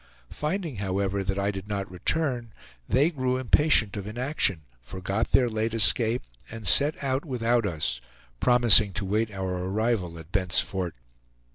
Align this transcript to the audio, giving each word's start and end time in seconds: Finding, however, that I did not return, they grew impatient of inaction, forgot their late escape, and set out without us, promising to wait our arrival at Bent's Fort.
Finding, 0.31 0.77
however, 0.77 1.23
that 1.23 1.37
I 1.37 1.51
did 1.51 1.67
not 1.67 1.91
return, 1.91 2.53
they 2.89 3.11
grew 3.11 3.37
impatient 3.37 3.95
of 3.95 4.07
inaction, 4.07 4.63
forgot 4.81 5.31
their 5.31 5.47
late 5.47 5.75
escape, 5.75 6.23
and 6.49 6.67
set 6.67 7.03
out 7.03 7.23
without 7.23 7.67
us, 7.67 8.01
promising 8.39 8.93
to 8.93 9.05
wait 9.05 9.31
our 9.31 9.55
arrival 9.63 10.17
at 10.17 10.31
Bent's 10.31 10.59
Fort. 10.59 10.95